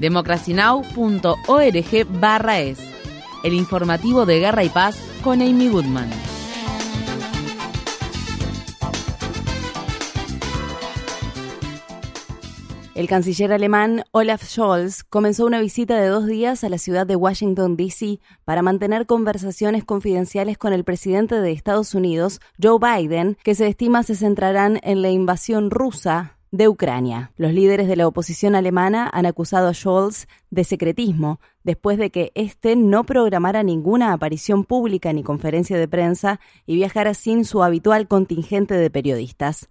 [0.00, 2.80] democracynow.org barra es.
[3.44, 6.10] El informativo de Guerra y Paz con Amy Goodman.
[13.00, 17.16] El canciller alemán Olaf Scholz comenzó una visita de dos días a la ciudad de
[17.16, 18.20] Washington, D.C.
[18.44, 24.02] para mantener conversaciones confidenciales con el presidente de Estados Unidos, Joe Biden, que se estima
[24.02, 27.32] se centrarán en la invasión rusa de Ucrania.
[27.36, 32.32] Los líderes de la oposición alemana han acusado a Scholz de secretismo después de que
[32.34, 38.08] éste no programara ninguna aparición pública ni conferencia de prensa y viajara sin su habitual
[38.08, 39.68] contingente de periodistas.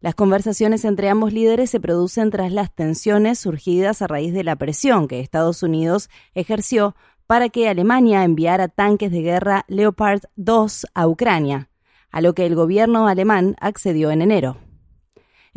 [0.00, 4.56] Las conversaciones entre ambos líderes se producen tras las tensiones surgidas a raíz de la
[4.56, 6.94] presión que Estados Unidos ejerció
[7.26, 11.68] para que Alemania enviara tanques de guerra Leopard 2 a Ucrania,
[12.10, 14.67] a lo que el gobierno alemán accedió en enero.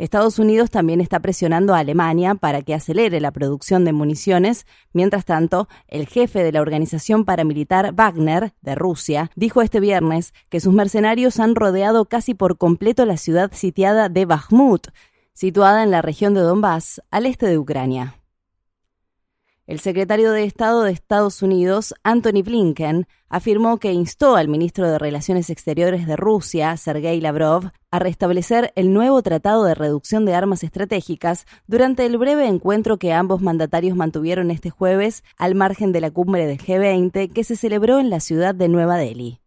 [0.02, 4.66] Estados Unidos también está presionando a Alemania para que acelere la producción de municiones.
[4.92, 10.58] Mientras tanto, el jefe de la organización paramilitar Wagner, de Rusia, dijo este viernes que
[10.58, 14.88] sus mercenarios han rodeado casi por completo la ciudad sitiada de Bakhmut,
[15.34, 18.21] situada en la región de Donbass, al este de Ucrania.
[19.64, 24.98] El secretario de Estado de Estados Unidos, Anthony Blinken, afirmó que instó al ministro de
[24.98, 30.64] Relaciones Exteriores de Rusia, Sergei Lavrov, a restablecer el nuevo Tratado de Reducción de Armas
[30.64, 36.10] Estratégicas durante el breve encuentro que ambos mandatarios mantuvieron este jueves al margen de la
[36.10, 39.42] cumbre del G20 que se celebró en la ciudad de Nueva Delhi.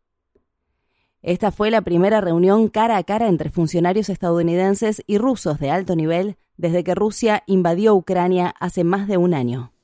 [1.21, 5.97] Esta fue la primera reunión cara a cara entre funcionarios estadounidenses y rusos de alto
[5.97, 9.74] nivel desde que Rusia invadió Ucrania hace más de un año.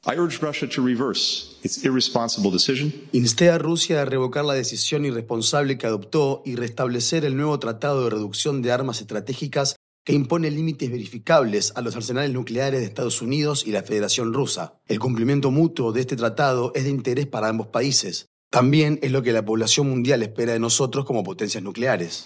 [3.11, 8.03] Insté a Rusia a revocar la decisión irresponsable que adoptó y restablecer el nuevo Tratado
[8.03, 13.21] de Reducción de Armas Estratégicas que impone límites verificables a los arsenales nucleares de Estados
[13.21, 14.73] Unidos y la Federación Rusa.
[14.87, 18.25] El cumplimiento mutuo de este tratado es de interés para ambos países.
[18.49, 22.25] También es lo que la población mundial espera de nosotros como potencias nucleares.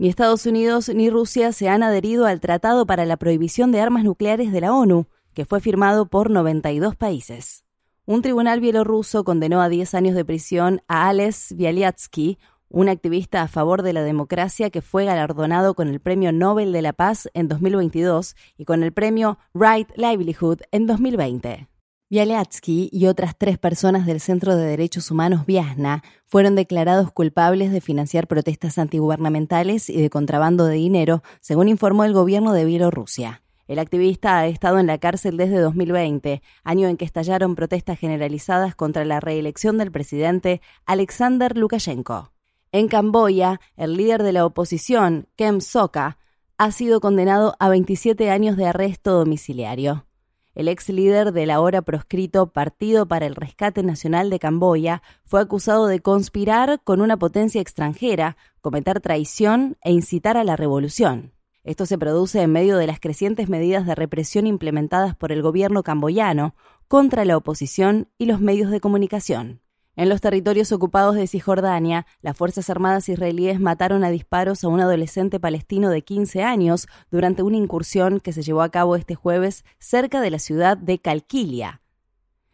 [0.00, 4.02] Ni Estados Unidos ni Rusia se han adherido al Tratado para la Prohibición de Armas
[4.02, 7.66] Nucleares de la ONU, que fue firmado por 92 países.
[8.06, 12.38] Un tribunal bielorruso condenó a 10 años de prisión a Ales Bialyatsky,
[12.70, 16.80] un activista a favor de la democracia que fue galardonado con el Premio Nobel de
[16.80, 21.68] la Paz en 2022 y con el Premio Right Livelihood en 2020.
[22.10, 27.80] Bialyatsky y otras tres personas del Centro de Derechos Humanos Viasna fueron declarados culpables de
[27.80, 33.42] financiar protestas antigubernamentales y de contrabando de dinero, según informó el gobierno de Bielorrusia.
[33.68, 38.74] El activista ha estado en la cárcel desde 2020, año en que estallaron protestas generalizadas
[38.74, 42.32] contra la reelección del presidente Alexander Lukashenko.
[42.72, 46.18] En Camboya, el líder de la oposición, Kem Sokha,
[46.58, 50.06] ha sido condenado a 27 años de arresto domiciliario.
[50.54, 55.86] El ex líder del ahora proscrito Partido para el Rescate Nacional de Camboya fue acusado
[55.86, 61.32] de conspirar con una potencia extranjera, cometer traición e incitar a la revolución.
[61.62, 65.82] Esto se produce en medio de las crecientes medidas de represión implementadas por el gobierno
[65.82, 66.54] camboyano
[66.88, 69.60] contra la oposición y los medios de comunicación.
[70.00, 74.80] En los territorios ocupados de Cisjordania, las Fuerzas Armadas israelíes mataron a disparos a un
[74.80, 79.62] adolescente palestino de 15 años durante una incursión que se llevó a cabo este jueves
[79.78, 81.82] cerca de la ciudad de Calquilia.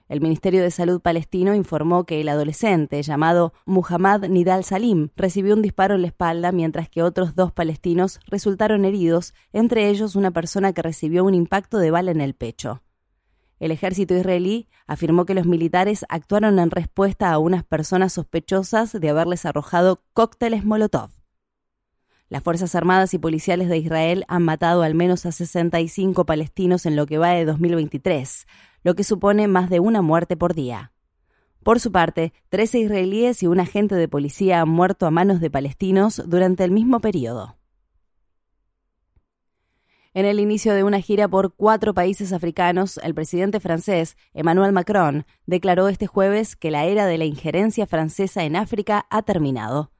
[0.08, 5.62] El Ministerio de Salud palestino informó que el adolescente, llamado Muhammad Nidal Salim, recibió un
[5.62, 10.72] disparo en la espalda mientras que otros dos palestinos resultaron heridos, entre ellos una persona
[10.72, 12.82] que recibió un impacto de bala en el pecho.
[13.58, 19.08] El ejército israelí afirmó que los militares actuaron en respuesta a unas personas sospechosas de
[19.08, 21.10] haberles arrojado cócteles Molotov.
[22.28, 26.96] Las Fuerzas Armadas y Policiales de Israel han matado al menos a 65 palestinos en
[26.96, 28.46] lo que va de 2023,
[28.82, 30.92] lo que supone más de una muerte por día.
[31.62, 35.50] Por su parte, 13 israelíes y un agente de policía han muerto a manos de
[35.50, 37.56] palestinos durante el mismo periodo.
[40.16, 45.26] En el inicio de una gira por cuatro países africanos, el presidente francés, Emmanuel Macron,
[45.44, 49.92] declaró este jueves que la era de la injerencia francesa en África ha terminado.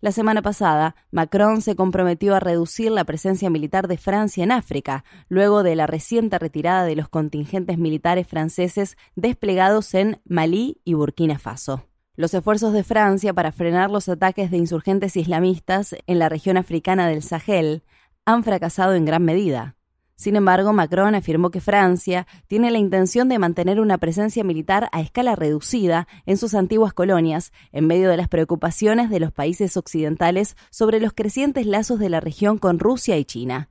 [0.00, 5.04] La semana pasada, Macron se comprometió a reducir la presencia militar de Francia en África,
[5.28, 11.38] luego de la reciente retirada de los contingentes militares franceses desplegados en Malí y Burkina
[11.38, 11.84] Faso.
[12.16, 17.06] Los esfuerzos de Francia para frenar los ataques de insurgentes islamistas en la región africana
[17.06, 17.82] del Sahel
[18.28, 19.74] han fracasado en gran medida.
[20.14, 25.00] Sin embargo, Macron afirmó que Francia tiene la intención de mantener una presencia militar a
[25.00, 30.58] escala reducida en sus antiguas colonias, en medio de las preocupaciones de los países occidentales
[30.68, 33.70] sobre los crecientes lazos de la región con Rusia y China.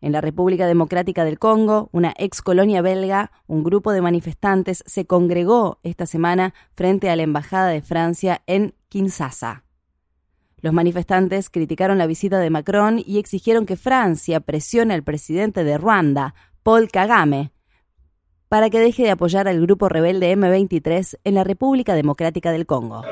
[0.00, 5.04] En la República Democrática del Congo, una ex colonia belga, un grupo de manifestantes se
[5.04, 9.62] congregó esta semana frente a la Embajada de Francia en Kinshasa.
[10.62, 15.78] Los manifestantes criticaron la visita de Macron y exigieron que Francia presione al presidente de
[15.78, 17.52] Ruanda, Paul Kagame,
[18.48, 23.02] para que deje de apoyar al grupo rebelde M23 en la República Democrática del Congo.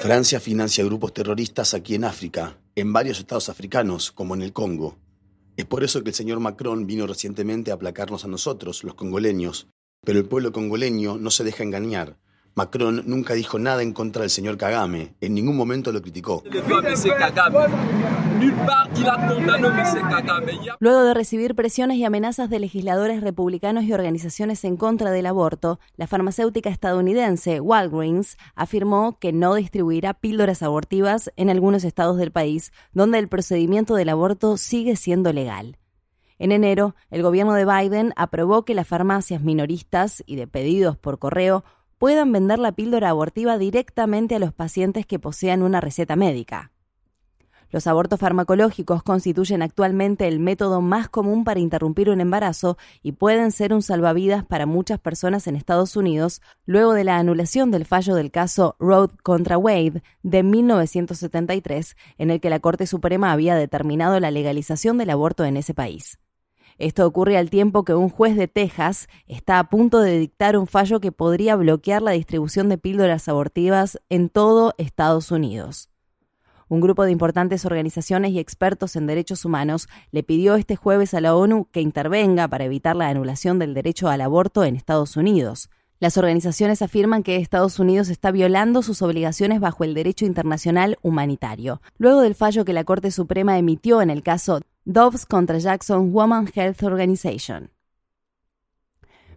[0.00, 4.96] Francia financia grupos terroristas aquí en África, en varios estados africanos, como en el Congo.
[5.56, 9.68] Es por eso que el señor Macron vino recientemente a aplacarnos a nosotros, los congoleños,
[10.06, 12.16] pero el pueblo congoleño no se deja engañar.
[12.54, 16.42] Macron nunca dijo nada en contra del señor Kagame, en ningún momento lo criticó.
[20.78, 25.80] Luego de recibir presiones y amenazas de legisladores republicanos y organizaciones en contra del aborto,
[25.96, 32.72] la farmacéutica estadounidense Walgreens afirmó que no distribuirá píldoras abortivas en algunos estados del país,
[32.92, 35.76] donde el procedimiento del aborto sigue siendo legal.
[36.38, 41.18] En enero, el gobierno de Biden aprobó que las farmacias minoristas y de pedidos por
[41.18, 41.64] correo
[41.98, 46.72] puedan vender la píldora abortiva directamente a los pacientes que posean una receta médica.
[47.70, 53.50] Los abortos farmacológicos constituyen actualmente el método más común para interrumpir un embarazo y pueden
[53.50, 58.14] ser un salvavidas para muchas personas en Estados Unidos luego de la anulación del fallo
[58.14, 64.20] del caso Roe contra Wade de 1973, en el que la Corte Suprema había determinado
[64.20, 66.20] la legalización del aborto en ese país.
[66.78, 70.66] Esto ocurre al tiempo que un juez de Texas está a punto de dictar un
[70.66, 75.88] fallo que podría bloquear la distribución de píldoras abortivas en todo Estados Unidos.
[76.68, 81.20] Un grupo de importantes organizaciones y expertos en derechos humanos le pidió este jueves a
[81.20, 85.70] la ONU que intervenga para evitar la anulación del derecho al aborto en Estados Unidos.
[85.98, 91.80] Las organizaciones afirman que Estados Unidos está violando sus obligaciones bajo el derecho internacional humanitario.
[91.96, 96.50] Luego del fallo que la Corte Suprema emitió en el caso Doves contra Jackson Woman
[96.54, 97.70] Health Organization.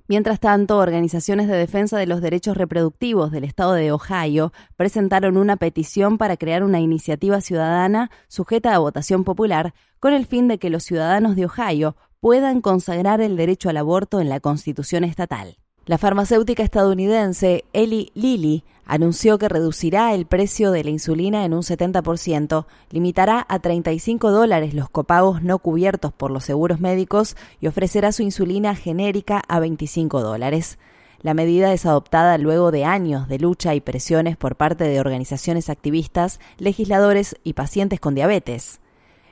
[0.10, 5.56] Mientras tanto, organizaciones de defensa de los derechos reproductivos del estado de Ohio presentaron una
[5.56, 10.70] petición para crear una iniciativa ciudadana sujeta a votación popular con el fin de que
[10.70, 15.58] los ciudadanos de Ohio puedan consagrar el derecho al aborto en la Constitución estatal.
[15.90, 21.64] La farmacéutica estadounidense Eli Lilly anunció que reducirá el precio de la insulina en un
[21.64, 28.12] 70%, limitará a 35 dólares los copagos no cubiertos por los seguros médicos y ofrecerá
[28.12, 30.78] su insulina genérica a 25 dólares.
[31.24, 35.72] La medida es adoptada luego de años de lucha y presiones por parte de organizaciones
[35.72, 38.80] activistas, legisladores y pacientes con diabetes.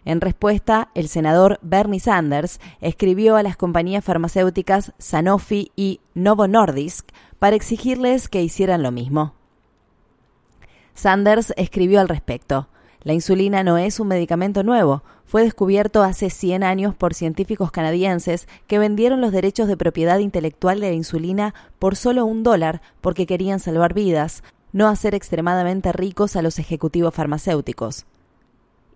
[0.08, 7.10] En respuesta, el senador Bernie Sanders escribió a las compañías farmacéuticas Sanofi y Novo Nordisk
[7.40, 9.34] para exigirles que hicieran lo mismo.
[10.94, 12.70] Sanders escribió al respecto.
[13.02, 15.04] La insulina no es un medicamento nuevo.
[15.26, 20.80] Fue descubierto hace 100 años por científicos canadienses que vendieron los derechos de propiedad intelectual
[20.80, 26.38] de la insulina por solo un dólar porque querían salvar vidas, no hacer extremadamente ricos
[26.38, 28.06] a los ejecutivos farmacéuticos.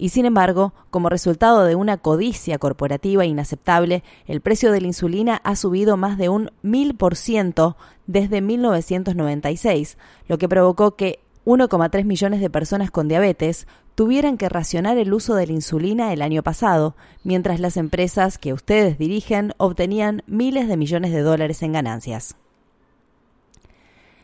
[0.01, 5.39] Y sin embargo, como resultado de una codicia corporativa inaceptable, el precio de la insulina
[5.43, 7.77] ha subido más de un mil por ciento
[8.07, 14.97] desde 1996, lo que provocó que 1,3 millones de personas con diabetes tuvieran que racionar
[14.97, 20.23] el uso de la insulina el año pasado, mientras las empresas que ustedes dirigen obtenían
[20.25, 22.35] miles de millones de dólares en ganancias.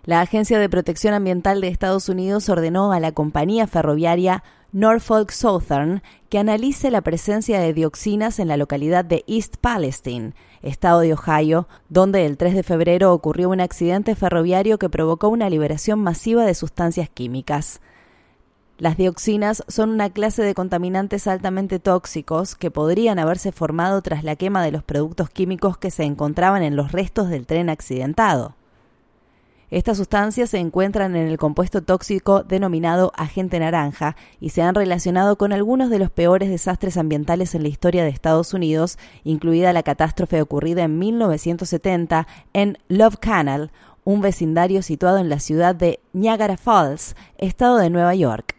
[0.06, 4.42] La Agencia de Protección Ambiental de Estados Unidos ordenó a la compañía ferroviaria
[4.74, 11.00] Norfolk Southern que analice la presencia de dioxinas en la localidad de East Palestine, estado
[11.00, 16.00] de Ohio, donde el 3 de febrero ocurrió un accidente ferroviario que provocó una liberación
[16.00, 17.80] masiva de sustancias químicas.
[18.78, 24.36] Las dioxinas son una clase de contaminantes altamente tóxicos que podrían haberse formado tras la
[24.36, 28.57] quema de los productos químicos que se encontraban en los restos del tren accidentado.
[29.70, 35.38] Estas sustancias se encuentran en el compuesto tóxico denominado agente naranja y se han relacionado
[35.38, 39.84] con algunos de los peores desastres ambientales en la historia de Estados Unidos, incluida la
[39.84, 43.72] catástrofe ocurrida en 1970 en Love Canal,
[44.06, 48.57] un vecindario situado en la ciudad de Niagara Falls, estado de Nueva York.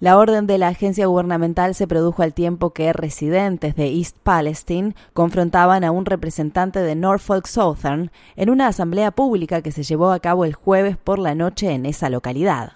[0.00, 4.94] La orden de la agencia gubernamental se produjo al tiempo que residentes de East Palestine
[5.12, 10.20] confrontaban a un representante de Norfolk Southern en una asamblea pública que se llevó a
[10.20, 12.74] cabo el jueves por la noche en esa localidad.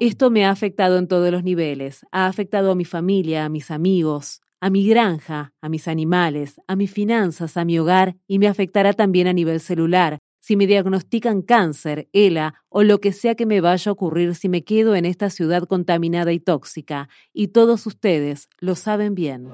[0.00, 2.06] Esto me ha afectado en todos los niveles.
[2.12, 6.76] Ha afectado a mi familia, a mis amigos, a mi granja, a mis animales, a
[6.76, 10.18] mis finanzas, a mi hogar y me afectará también a nivel celular.
[10.38, 14.48] Si me diagnostican cáncer, ELA o lo que sea que me vaya a ocurrir si
[14.48, 19.48] me quedo en esta ciudad contaminada y tóxica, y todos ustedes lo saben bien.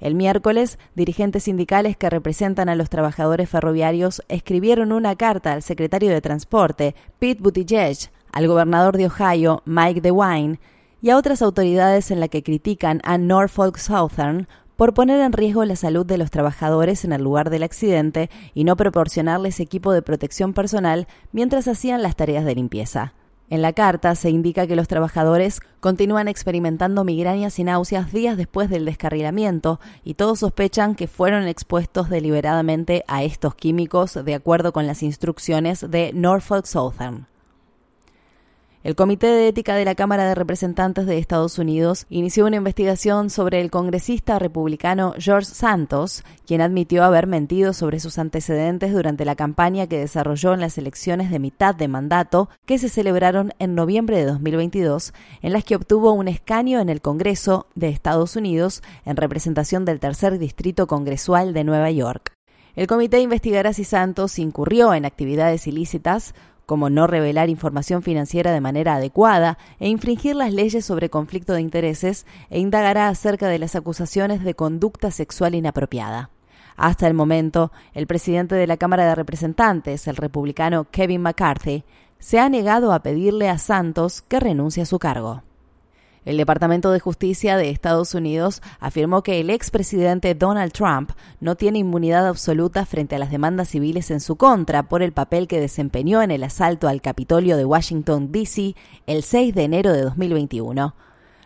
[0.00, 6.10] El miércoles, dirigentes sindicales que representan a los trabajadores ferroviarios escribieron una carta al secretario
[6.10, 10.58] de Transporte, Pete Buttigieg, al gobernador de Ohio, Mike DeWine,
[11.02, 15.64] y a otras autoridades en la que critican a Norfolk Southern por poner en riesgo
[15.64, 20.02] la salud de los trabajadores en el lugar del accidente y no proporcionarles equipo de
[20.02, 23.12] protección personal mientras hacían las tareas de limpieza.
[23.50, 28.70] En la carta se indica que los trabajadores continúan experimentando migrañas y náuseas días después
[28.70, 34.86] del descarrilamiento y todos sospechan que fueron expuestos deliberadamente a estos químicos de acuerdo con
[34.86, 37.26] las instrucciones de Norfolk Southern.
[38.82, 43.28] El Comité de Ética de la Cámara de Representantes de Estados Unidos inició una investigación
[43.28, 49.36] sobre el congresista republicano George Santos, quien admitió haber mentido sobre sus antecedentes durante la
[49.36, 54.16] campaña que desarrolló en las elecciones de mitad de mandato que se celebraron en noviembre
[54.16, 59.16] de 2022, en las que obtuvo un escaño en el Congreso de Estados Unidos en
[59.16, 62.32] representación del tercer distrito congresual de Nueva York.
[62.76, 66.34] El comité investigará si Santos incurrió en actividades ilícitas
[66.70, 71.60] como no revelar información financiera de manera adecuada e infringir las leyes sobre conflicto de
[71.60, 76.30] intereses e indagará acerca de las acusaciones de conducta sexual inapropiada.
[76.76, 81.82] Hasta el momento, el presidente de la Cámara de Representantes, el republicano Kevin McCarthy,
[82.20, 85.42] se ha negado a pedirle a Santos que renuncie a su cargo.
[86.24, 91.78] El Departamento de Justicia de Estados Unidos afirmó que el expresidente Donald Trump no tiene
[91.78, 96.20] inmunidad absoluta frente a las demandas civiles en su contra por el papel que desempeñó
[96.20, 98.74] en el asalto al Capitolio de Washington, D.C.
[99.06, 100.94] el 6 de enero de 2021.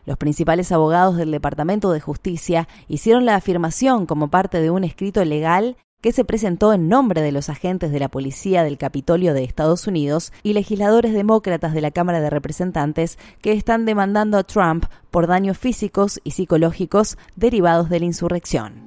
[0.06, 5.24] Los principales abogados del Departamento de Justicia hicieron la afirmación como parte de un escrito
[5.24, 9.42] legal que se presentó en nombre de los agentes de la Policía del Capitolio de
[9.42, 14.84] Estados Unidos y legisladores demócratas de la Cámara de Representantes que están demandando a Trump
[15.10, 18.82] por daños físicos y psicológicos derivados de la insurrección.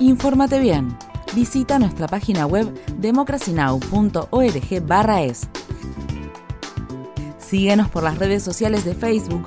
[0.00, 0.98] Infórmate bien.
[1.36, 2.66] Visita nuestra página web
[2.98, 5.48] democracynow.org/es.
[7.38, 9.46] Síguenos por las redes sociales de Facebook,